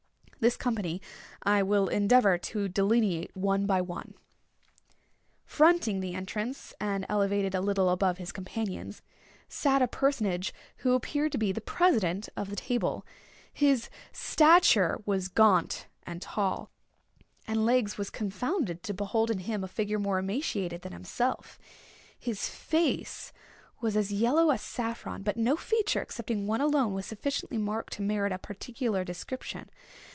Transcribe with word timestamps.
This 0.41 0.57
company 0.57 1.03
I 1.43 1.61
will 1.61 1.87
endeavor 1.87 2.35
to 2.35 2.67
delineate 2.67 3.37
one 3.37 3.67
by 3.67 3.79
one. 3.79 4.15
Fronting 5.45 5.99
the 5.99 6.15
entrance, 6.15 6.73
and 6.79 7.05
elevated 7.07 7.53
a 7.53 7.61
little 7.61 7.91
above 7.91 8.17
his 8.17 8.31
companions, 8.31 9.03
sat 9.47 9.83
a 9.83 9.87
personage 9.87 10.51
who 10.77 10.93
appeared 10.95 11.31
to 11.33 11.37
be 11.37 11.51
the 11.51 11.61
president 11.61 12.27
of 12.35 12.49
the 12.49 12.55
table. 12.55 13.05
His 13.53 13.91
stature 14.11 14.97
was 15.05 15.27
gaunt 15.27 15.85
and 16.07 16.23
tall, 16.23 16.71
and 17.45 17.63
Legs 17.63 17.99
was 17.99 18.09
confounded 18.09 18.81
to 18.81 18.95
behold 18.95 19.29
in 19.29 19.41
him 19.41 19.63
a 19.63 19.67
figure 19.67 19.99
more 19.99 20.17
emaciated 20.17 20.81
than 20.81 20.91
himself. 20.91 21.59
His 22.17 22.49
face 22.49 23.31
was 23.79 23.95
as 23.95 24.11
yellow 24.11 24.49
as 24.49 24.63
saffron—but 24.63 25.37
no 25.37 25.55
feature 25.55 26.01
excepting 26.01 26.47
one 26.47 26.61
alone, 26.61 26.95
was 26.95 27.05
sufficiently 27.05 27.59
marked 27.59 27.93
to 27.93 28.01
merit 28.01 28.31
a 28.31 28.39
particular 28.39 29.03
description. 29.03 29.69